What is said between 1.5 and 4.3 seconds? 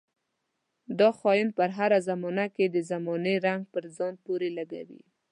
پر هره زمانه کې د زمانې رنګ په ځان